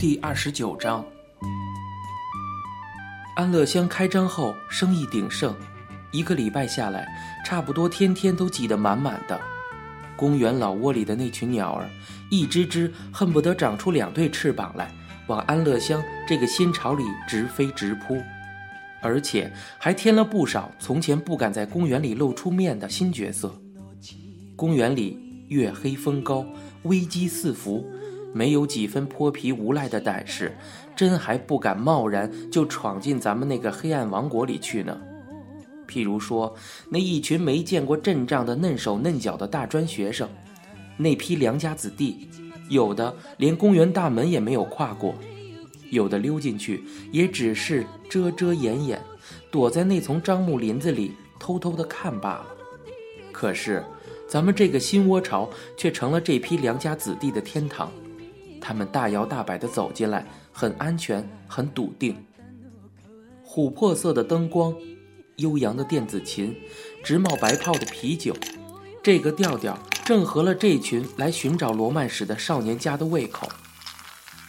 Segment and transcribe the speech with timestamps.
[0.00, 1.04] 第二十九章，
[3.36, 5.54] 安乐乡开张后生意鼎盛，
[6.10, 7.06] 一个礼拜下来，
[7.44, 9.38] 差不多天天都挤得满满的。
[10.16, 11.86] 公园老窝里的那群鸟儿，
[12.30, 14.90] 一只只恨不得长出两对翅膀来，
[15.26, 18.16] 往安乐乡这个新巢里直飞直扑，
[19.02, 23.54] 而且还添了不少从前不敢在公园里露出面的新角色。
[24.56, 26.46] 公园里月黑风高，
[26.84, 27.86] 危机四伏。
[28.32, 30.56] 没有几分泼皮无赖的胆识，
[30.94, 35.00] 真还不敢贸然就闯进咱们那个黑暗王国里去呢。
[35.88, 36.54] 譬如说，
[36.88, 40.28] 那一群没见过阵仗的嫩手嫩脚的大专学生，
[40.96, 42.28] 那批良家子弟，
[42.68, 45.12] 有的连公园大门也没有跨过，
[45.90, 49.02] 有的溜进去也只是遮遮掩掩，
[49.50, 52.46] 躲在那丛樟木林子里偷偷的看罢了。
[53.32, 53.84] 可是，
[54.28, 57.90] 咱们这个新窝巢却成了这批良家子弟的天堂。
[58.60, 62.24] 他们大摇大摆地走进来，很安全，很笃定。
[63.44, 64.74] 琥珀色的灯光，
[65.36, 66.54] 悠扬的电子琴，
[67.02, 68.36] 直冒白泡的啤酒，
[69.02, 73.48] 这个调调正合了这群来寻找罗曼史的少年家的胃口。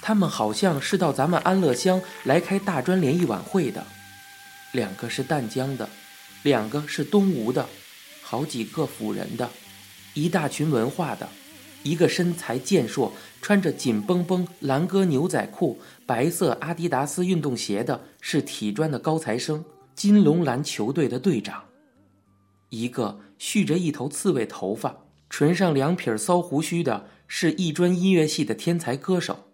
[0.01, 3.83] 他们好像是到咱们安乐乡来开大专联谊晚会的，
[4.71, 5.87] 两个是淡江的，
[6.43, 7.67] 两个是东吴的，
[8.21, 9.49] 好几个辅仁的，
[10.13, 11.27] 一大群文化的。
[11.83, 19.63] 一个身材健硕、穿着紧绷绷蓝哥牛仔裤、白色阿迪达斯运动鞋的是体专的高材生，
[19.95, 21.63] 金龙篮球队的队长；
[22.69, 24.95] 一个蓄着一头刺猬头发、
[25.29, 29.47] 唇上两撇骚胡须的是艺专音乐系的天才歌手。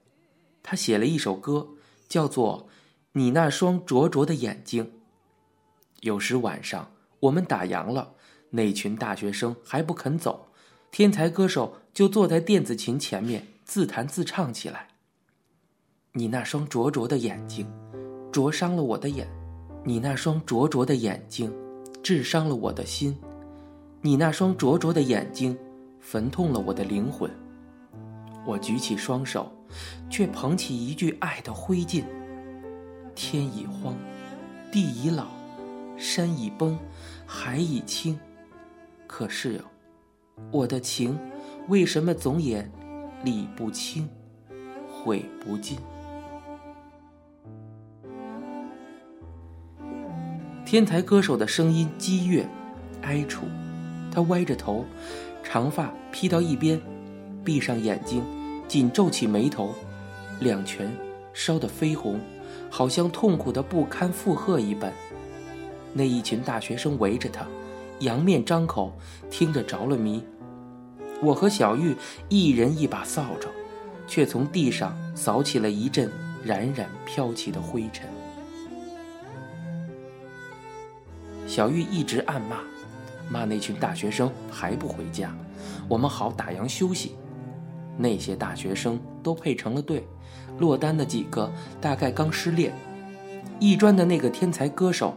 [0.62, 1.70] 他写了一首歌，
[2.10, 2.68] 叫做
[3.14, 4.84] 《你那双灼灼的眼睛》。
[6.02, 8.14] 有时晚上我们打烊了，
[8.50, 10.52] 那群大学生还不肯走。
[10.92, 14.88] 天才歌手就坐在电子琴前面自弹自唱起来。
[16.12, 17.68] 你那双灼灼的眼睛，
[18.32, 19.26] 灼伤了我的眼；
[19.84, 21.52] 你那双灼灼的眼睛，
[22.04, 23.16] 炙伤了我的心；
[24.00, 25.58] 你那双灼灼的眼睛，
[26.00, 27.28] 焚痛了我的灵魂。
[28.46, 29.52] 我举起双手，
[30.08, 32.04] 却捧起一具爱的灰烬。
[33.16, 33.98] 天已荒，
[34.72, 35.30] 地已老，
[35.98, 36.78] 山已崩，
[37.26, 38.20] 海已清。
[39.08, 39.60] 可是。
[40.52, 41.18] 我的情，
[41.68, 42.66] 为什么总也
[43.26, 44.08] 理不清，
[44.90, 45.78] 悔不尽？
[50.66, 52.48] 天才歌手的声音激越、
[53.02, 53.46] 哀楚，
[54.12, 54.86] 他歪着头，
[55.44, 56.80] 长发披到一边，
[57.44, 58.24] 闭上眼睛，
[58.66, 59.74] 紧皱起眉头，
[60.40, 60.90] 两拳
[61.34, 62.18] 烧得绯红，
[62.70, 64.94] 好像痛苦的不堪负荷一般。
[65.92, 67.46] 那一群大学生围着他。
[68.02, 68.94] 仰面张口，
[69.30, 70.24] 听着着了迷。
[71.22, 71.96] 我和小玉
[72.30, 73.48] 一人一把扫帚，
[74.08, 76.12] 却从地上扫起了一阵
[76.44, 78.08] 冉冉飘起的灰尘。
[81.48, 82.58] 小玉一直暗骂，
[83.30, 85.36] 骂那群大学生还不回家，
[85.88, 87.16] 我们好打烊休息。
[87.98, 90.06] 那些大学生都配成了对，
[90.60, 91.52] 落单的几个
[91.82, 92.74] 大概刚失恋。
[93.60, 95.16] 艺专的那个天才歌手。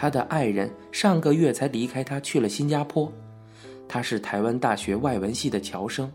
[0.00, 3.12] 他的爱人上个月才离开他去了新加坡，
[3.88, 6.12] 他是台湾大学外文系的侨生，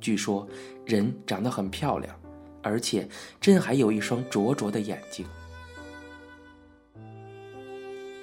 [0.00, 0.46] 据说
[0.86, 2.14] 人长得很漂亮，
[2.62, 3.06] 而且
[3.40, 5.26] 真还有一双灼灼的眼睛。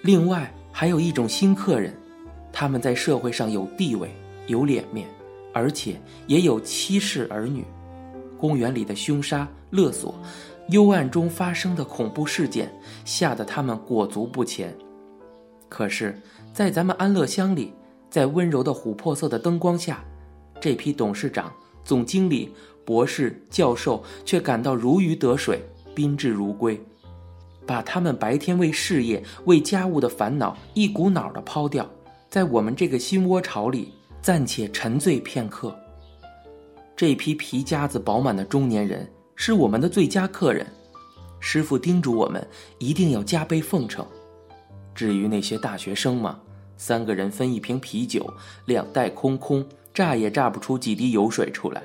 [0.01, 1.93] 另外还有一种新客人，
[2.53, 4.09] 他们在社会上有地位、
[4.47, 5.07] 有脸面，
[5.53, 7.65] 而且也有妻室儿女。
[8.37, 10.13] 公园里的凶杀勒索，
[10.69, 12.71] 幽暗中发生的恐怖事件，
[13.03, 14.75] 吓得他们裹足不前。
[15.67, 16.21] 可是，
[16.53, 17.73] 在咱们安乐乡里，
[18.15, 20.01] 在温柔的琥珀色的灯光下，
[20.61, 21.51] 这批董事长、
[21.83, 22.49] 总经理、
[22.85, 25.61] 博士、教授却感到如鱼得水，
[25.93, 26.81] 宾至如归，
[27.65, 31.85] 把他们白天为事业、为家务的烦恼一股脑的抛掉，
[32.29, 35.77] 在我们这个新窝巢里暂且沉醉片刻。
[36.95, 39.05] 这批皮夹子饱满的中年人
[39.35, 40.65] 是我们的最佳客人，
[41.41, 42.47] 师傅叮嘱我们
[42.79, 44.07] 一定要加倍奉承。
[44.93, 46.39] 至于那些大学生嘛，
[46.77, 48.33] 三个人分一瓶啤酒，
[48.65, 51.81] 两袋空空，榨也榨不出几滴油水出来，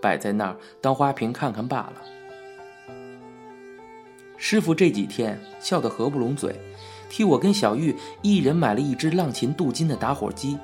[0.00, 1.94] 摆在那儿当花瓶看看罢了。
[4.36, 6.58] 师傅这几天笑得合不拢嘴，
[7.10, 10.56] 替我跟小玉一人买了一只浪琴镀金的打火机。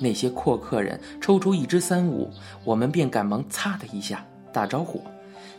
[0.00, 2.30] 那些阔客人抽出一支三五，
[2.64, 5.00] 我们便赶忙擦的一下打着火，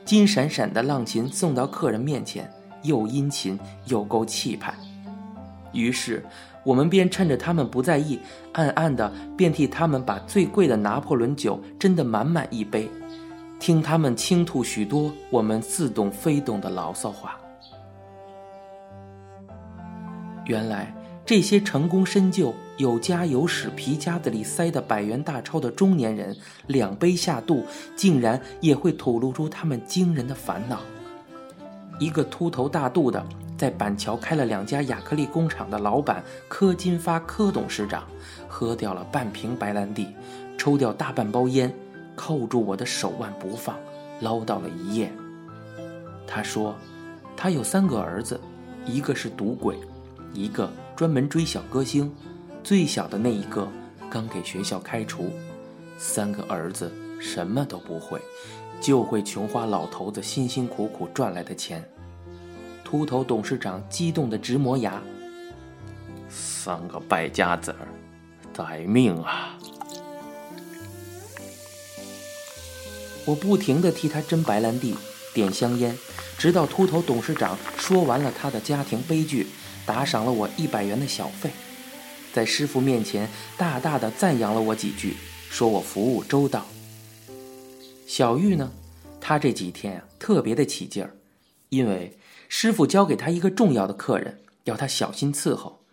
[0.03, 2.51] 金闪闪的浪琴送到客人面前，
[2.83, 4.73] 又殷勤又够气派。
[5.71, 6.25] 于是，
[6.65, 8.19] 我们便趁着他们不在意，
[8.53, 12.89] 暗暗的便替他们把最贵的拿破仑酒斟得满满一杯，
[13.59, 17.37] 听他们倾吐许多我们似懂非懂的牢骚话。
[20.45, 20.93] 原来
[21.25, 26.35] 这些成功深就、有家有室、皮夹子里塞的百元大钞的中年人，
[26.67, 27.63] 两杯下肚，
[27.95, 30.81] 竟然也会吐露出他们惊人的烦恼。
[31.99, 33.25] 一个秃头大肚的，
[33.57, 38.05] 在板桥开了两家亚克力工厂的老板柯金发柯董事长，
[38.47, 40.13] 喝掉了半瓶白兰地，
[40.57, 41.73] 抽掉大半包烟，
[42.15, 43.77] 扣住我的手腕不放，
[44.21, 45.11] 唠叨了一夜。
[46.27, 46.75] 他说，
[47.37, 48.39] 他有三个儿子，
[48.85, 49.77] 一个是赌鬼。
[50.33, 52.13] 一个专门追小歌星，
[52.61, 53.65] 最小的那一个
[54.09, 55.29] 刚给学校开除，
[55.97, 56.91] 三个儿子
[57.21, 58.19] 什么都不会，
[58.81, 61.81] 就会穷花老头子辛辛苦苦赚来的钱。
[62.85, 65.01] 秃头董事长激动得直磨牙
[66.29, 67.87] ：“三个败家子儿，
[68.53, 69.57] 待命啊！”
[73.25, 74.95] 我不停地替他斟白兰地、
[75.33, 75.97] 点香烟，
[76.37, 79.47] 直到秃头董事长说完了他的家庭悲剧。
[79.87, 81.51] 打赏了我一百元的小费，
[82.33, 85.15] 在师傅面前大大的赞扬了我几句，
[85.47, 86.65] 说我服务周到。
[88.07, 88.71] 小玉呢，
[89.21, 91.15] 他这几天啊特别的起劲儿，
[91.69, 95.83] 因为师傅交给他一个重要的客人，要他小心伺候。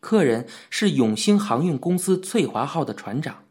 [0.00, 3.44] 客人是永兴航运公司翠华号的船长，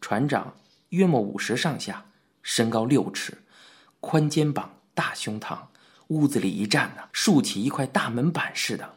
[0.00, 0.54] 船长
[0.90, 2.06] 约莫五十上下，
[2.42, 3.38] 身高六尺，
[4.00, 5.58] 宽肩膀，大胸膛，
[6.08, 8.94] 屋子里一站呢，竖起一块大门板似的。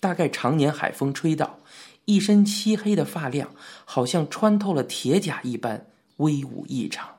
[0.00, 1.60] 大概常年海风吹到，
[2.06, 3.54] 一身漆黑的发量
[3.84, 5.86] 好像穿透了铁甲一般
[6.16, 7.18] 威武异常。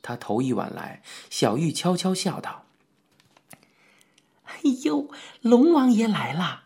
[0.00, 2.61] 他头一晚来，小玉悄悄笑道
[4.52, 5.10] ：“哎呦，
[5.40, 6.64] 龙王爷来了。”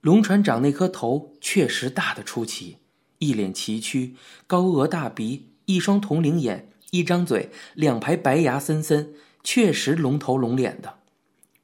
[0.00, 2.78] 龙船长那颗头确实大得出奇，
[3.18, 4.14] 一脸崎岖，
[4.46, 10.94] 高额大鼻，一双铜铃眼，一张嘴，两排白牙森森，确实龙头龙脸的。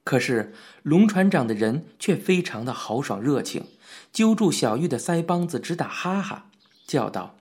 [0.05, 0.53] 可是
[0.83, 3.67] 龙船长的人却非常的豪爽热情，
[4.13, 6.51] 揪住小玉的腮帮子直打哈哈，
[6.87, 7.37] 叫道：“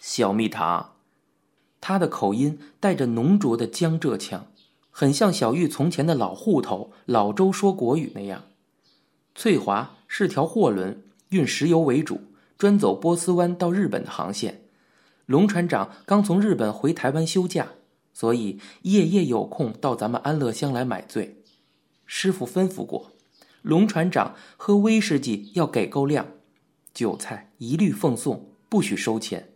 [0.00, 0.94] 小蜜糖。”
[1.80, 4.50] 他的口音带着浓浊的江浙腔，
[5.00, 8.42] 很像小玉从前的老户头老周说国语那样。
[9.36, 12.20] 翠华是条货轮，运石油为主，
[12.58, 14.62] 专走波斯湾到日本的航线。
[15.24, 17.68] 龙船长刚从日本回台湾休假，
[18.12, 21.44] 所以夜夜有空到咱们安乐乡来买醉。
[22.04, 23.12] 师傅吩咐过，
[23.62, 26.26] 龙船长喝威士忌要给够量，
[26.92, 29.47] 酒菜一律奉送，不许收钱。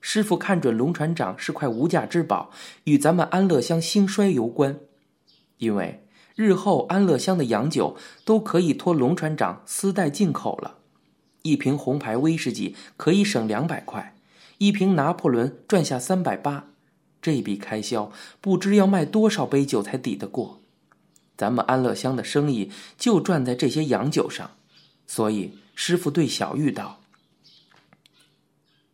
[0.00, 2.50] 师傅看准龙船长是块无价之宝，
[2.84, 4.78] 与咱们安乐乡兴衰有关。
[5.58, 6.06] 因为
[6.36, 10.78] 日后安乐乡的洋酒都可以托龙船长私带进口了，
[11.42, 14.14] 一瓶红牌威士忌可以省两百块，
[14.58, 16.66] 一瓶拿破仑赚下三百八，
[17.20, 20.60] 这笔开销不知要卖多少杯酒才抵得过。
[21.36, 24.52] 咱们安乐乡的生意就赚在这些洋酒上，
[25.06, 27.00] 所以师傅对小玉道：“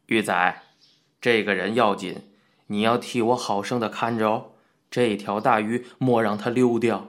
[0.06, 0.62] 玉仔，
[1.24, 2.20] 这个人要紧，
[2.66, 4.48] 你要替我好生的看着哦。
[4.90, 7.08] 这条大鱼莫让它溜掉。”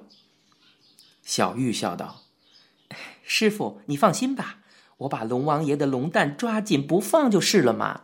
[1.22, 2.22] 小玉笑道
[3.24, 4.60] ：“师傅，你放心吧，
[5.00, 8.04] 我把龙王爷的龙蛋抓紧不放就是了嘛。”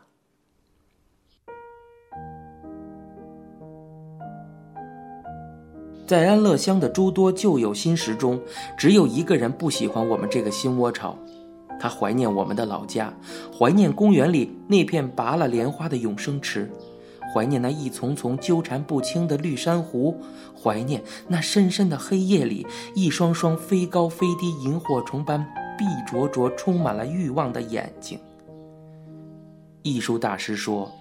[6.05, 8.41] 在安乐乡的诸多旧友新识中，
[8.77, 11.17] 只有一个人不喜欢我们这个新窝巢。
[11.81, 13.11] 他怀念我们的老家，
[13.57, 16.71] 怀念公园里那片拔了莲花的永生池，
[17.33, 20.15] 怀念那一丛丛纠缠不清的绿珊瑚，
[20.61, 25.43] 怀念那深深的黑夜里一双双飞高飞低萤火虫般
[25.75, 28.19] 碧灼灼、充满了欲望的眼睛。
[29.81, 30.91] 艺术大师说：“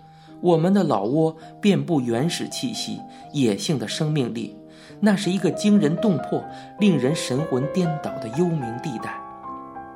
[0.40, 2.98] 我们的老窝遍布原始气息、
[3.34, 4.56] 野性的生命力。”
[5.02, 6.42] 那是一个惊人动魄、
[6.78, 9.18] 令人神魂颠倒的幽冥地带，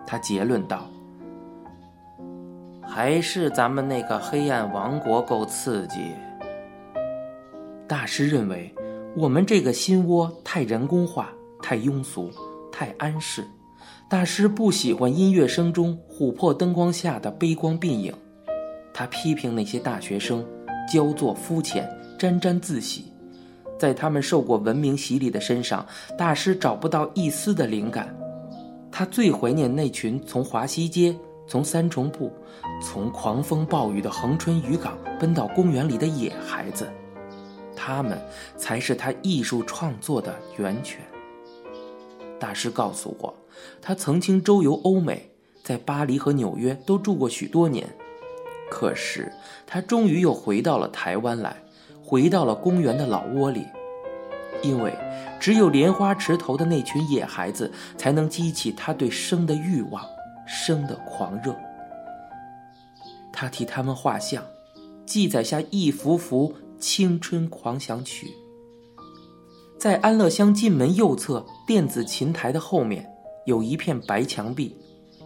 [0.07, 0.91] 他结论道
[2.83, 6.13] ：“还是咱们那个黑暗王国够刺激。”
[7.89, 8.75] 大师认为，
[9.17, 11.31] 我们这个心窝太人工化、
[11.63, 12.31] 太庸俗、
[12.73, 13.45] 太安适。
[14.09, 18.15] 大师不喜欢音乐声中、琥珀灯光下的悲光鬓影，
[18.93, 20.47] 他批评那些大学生
[20.93, 23.13] 焦作肤浅、沾沾自喜。
[23.79, 25.85] 在他们受过文明洗礼的身上，
[26.17, 28.15] 大师找不到一丝的灵感。
[28.97, 31.13] 他最怀念那群从华西街、
[31.49, 32.33] 从三重铺、
[32.81, 36.89] 从狂风暴雨的恒春渔港奔到公园里的野孩子，
[37.75, 38.17] 他们
[38.57, 41.01] 才是他艺术创作的源泉。
[42.39, 43.35] 大师告诉我，
[43.83, 45.29] 他曾经周游欧美，
[45.65, 47.85] 在巴黎和纽约都住过许多年。
[48.71, 49.33] 可是
[49.67, 51.57] 他终于又回到了台湾来，
[52.01, 53.67] 回到了公园的老窝里，
[54.63, 54.97] 因为
[55.45, 60.03] 只有莲花池头的那群野孩子，才能激起他对生的欲望，
[60.47, 61.55] 生的狂热。
[63.31, 64.43] 他替他们画像，
[65.05, 68.27] 记载下一幅幅青春狂想曲。
[69.79, 73.07] 在安乐乡进门右侧电子琴台的后面，
[73.45, 74.75] 有一片白墙壁。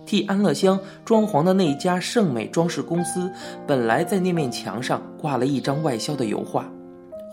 [0.05, 3.31] 替安乐乡装潢的那家盛美装饰公司，
[3.69, 6.69] 本来在那面墙上挂了一张外销的油画，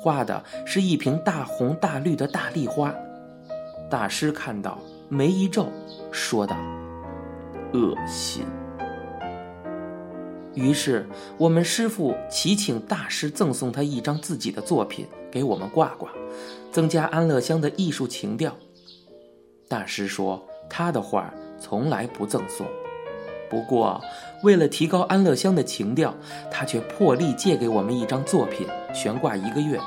[0.06, 2.94] 画的是一瓶大红大绿的大丽花。
[3.90, 4.78] 大师看到，
[5.10, 5.66] 眉一皱，
[6.12, 6.56] 说道
[7.74, 8.46] ：“恶心。”
[10.54, 11.10] 于是
[11.40, 16.12] 我们师傅祈请大师赠送他一张自己的作品给我们挂挂，
[16.72, 18.56] 增加安乐乡的艺术情调。
[19.68, 21.34] 大师说他的画。
[21.58, 22.68] 从来不赠送，
[23.50, 24.00] 不过
[24.44, 26.14] 为了提高安乐乡的情调，
[26.52, 29.80] 他却破例借给我们一张作品悬挂一个月。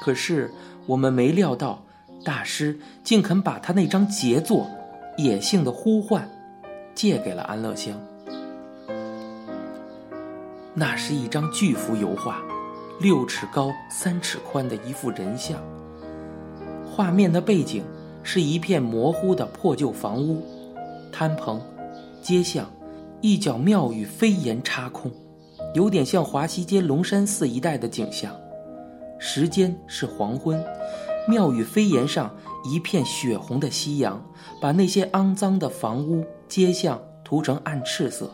[0.00, 0.50] 可是
[0.86, 1.82] 我们没料到，
[2.24, 4.66] 大师竟肯把他那张杰作
[5.22, 6.22] 《野性的呼唤》
[6.94, 7.94] 借给了安乐乡。
[10.74, 12.40] 那是一张巨幅油画，
[13.00, 15.58] 六尺高、三尺宽的一幅人像。
[16.84, 17.84] 画面的背景
[18.22, 20.44] 是一片模糊的破旧房屋。
[21.10, 21.60] 摊棚、
[22.22, 22.70] 街巷，
[23.20, 25.10] 一角庙宇飞檐插空，
[25.74, 28.32] 有点像华西街龙山寺一带的景象。
[29.18, 30.64] 时间是黄昏，
[31.28, 32.34] 庙宇飞檐上
[32.64, 34.24] 一片血红的夕阳，
[34.60, 38.30] 把那些肮脏的房屋、街巷涂成暗赤色。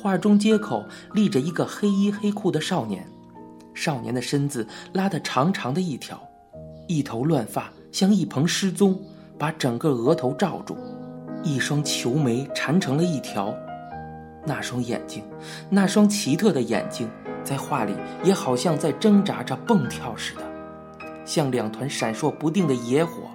[0.00, 3.06] 画中街口立着一个黑衣黑裤的少年，
[3.74, 6.20] 少年的身子拉得长长的一条，
[6.86, 9.00] 一头乱发像一蓬失踪，
[9.36, 10.76] 把整个额头罩住。
[11.42, 13.54] 一双球眉缠成了一条，
[14.46, 15.24] 那双眼睛，
[15.68, 17.10] 那双奇特的眼睛，
[17.42, 20.42] 在画里也好像在挣扎着蹦跳似的，
[21.24, 23.30] 像两团闪烁不定的野火。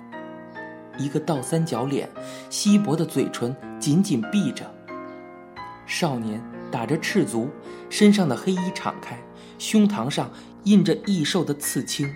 [0.97, 2.09] 一个倒三角脸，
[2.49, 4.63] 稀薄的嘴唇紧紧闭着。
[5.85, 6.41] 少年
[6.71, 7.49] 打着赤足，
[7.89, 9.17] 身上的黑衣敞开，
[9.57, 10.31] 胸膛上
[10.63, 12.09] 印着异兽的刺青。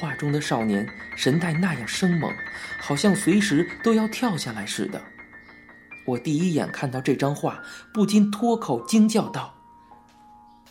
[0.00, 0.84] 画中的少年
[1.16, 2.28] 神态那样生猛，
[2.80, 5.00] 好像随时都要跳下来似的。
[6.06, 9.54] 我第一眼看到这张画，不禁脱口惊叫道：“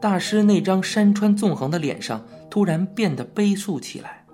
[0.00, 4.26] 大师那张山川纵横的脸上突然变得悲肃起来。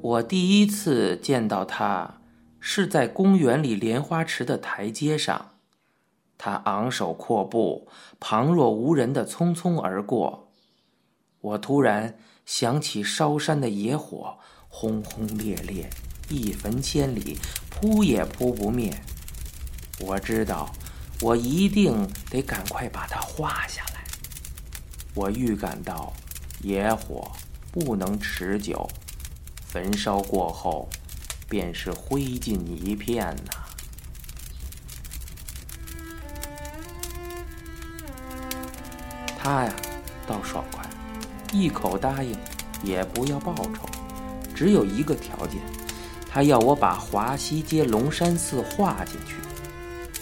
[0.00, 2.18] 我第一次见到他。
[2.64, 5.51] 是在公园里莲花池的台阶上，
[6.44, 7.86] 他昂首阔步，
[8.18, 10.48] 旁若无人的匆匆而过。
[11.40, 14.36] 我突然想起烧山的野火，
[14.68, 15.88] 轰轰烈烈，
[16.28, 17.38] 一焚千里，
[17.70, 18.92] 扑也扑不灭。
[20.00, 20.68] 我知道，
[21.20, 24.02] 我一定得赶快把它画下来。
[25.14, 26.12] 我预感到，
[26.62, 27.30] 野火
[27.70, 28.84] 不能持久，
[29.64, 30.88] 焚烧过后。
[31.48, 33.61] 便是灰烬一片呐！
[39.42, 39.72] 他呀，
[40.24, 40.84] 倒爽快，
[41.50, 42.36] 一口答应，
[42.84, 43.88] 也不要报酬，
[44.54, 45.60] 只有一个条件，
[46.30, 49.34] 他要我把华西街龙山寺画进去。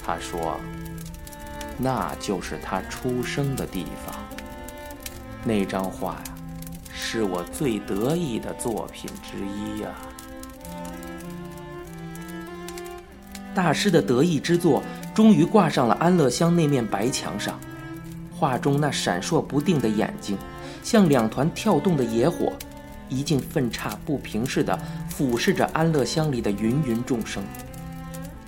[0.02, 0.58] 他说，
[1.76, 4.14] 那就是他出生的地方。
[5.44, 6.24] 那张画呀，
[6.90, 9.90] 是我最得意的作品之一呀。
[13.54, 14.82] 大师的得意之作
[15.14, 17.60] 终于挂上了安乐乡那面白墙上，
[18.40, 20.38] 画中那闪烁不定的眼睛，
[20.82, 22.54] 像两团跳动的野火，
[23.10, 24.78] 一径分叉不平似的
[25.10, 27.42] 俯视着安乐乡里的芸芸众生。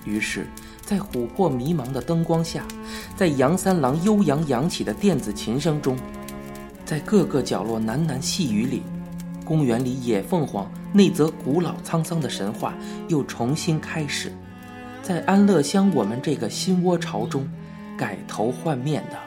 [0.03, 0.47] 于是，
[0.81, 2.65] 在琥珀迷茫的灯光下，
[3.15, 5.95] 在杨三郎悠扬扬起的电子琴声中，
[6.83, 8.81] 在各个角落喃喃细语里，
[9.45, 12.73] 公园里野凤凰那则古老沧桑的神话
[13.09, 14.33] 又重新开始。
[15.03, 17.47] 在安乐乡，我们这个新窝巢中，
[17.95, 19.17] 改头换面的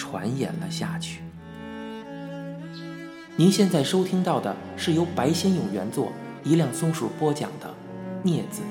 [0.00, 1.20] 传演了下去。
[3.36, 6.10] 您现在收听到的是由白先勇原作、
[6.42, 7.68] 一辆松鼠播讲的
[8.26, 8.62] 《镊子》。